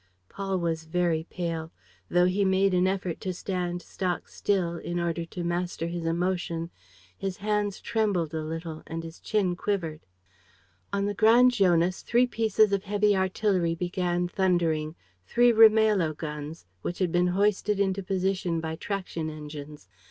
[0.29, 1.71] Paul was very pale.
[2.09, 6.71] Though he made an effort to stand stock still, in order to master his emotion,
[7.15, 10.07] his hands trembled a little and his chin quivered.
[10.91, 14.95] On the Grand Jonas, three pieces of heavy artillery began thundering,
[15.27, 19.87] three Rimailho guns, which had been hoisted into position by traction engines.